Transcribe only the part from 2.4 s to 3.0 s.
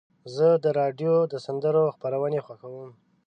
خوښوم.